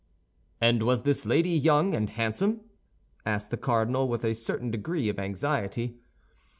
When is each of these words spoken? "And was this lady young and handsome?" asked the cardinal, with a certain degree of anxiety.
"And 0.59 0.81
was 0.81 1.03
this 1.03 1.27
lady 1.27 1.51
young 1.51 1.93
and 1.93 2.09
handsome?" 2.09 2.61
asked 3.23 3.51
the 3.51 3.55
cardinal, 3.57 4.07
with 4.07 4.23
a 4.25 4.33
certain 4.33 4.71
degree 4.71 5.09
of 5.09 5.19
anxiety. 5.19 5.99